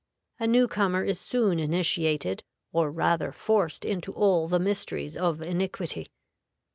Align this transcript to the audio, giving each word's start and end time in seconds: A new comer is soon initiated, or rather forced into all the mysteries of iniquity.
A 0.39 0.47
new 0.47 0.67
comer 0.67 1.03
is 1.03 1.19
soon 1.19 1.59
initiated, 1.59 2.43
or 2.71 2.89
rather 2.89 3.31
forced 3.31 3.85
into 3.85 4.11
all 4.13 4.47
the 4.47 4.57
mysteries 4.57 5.15
of 5.15 5.43
iniquity. 5.43 6.09